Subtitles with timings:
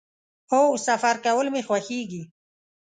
[0.51, 2.21] هو، سفر کول می خوښیږي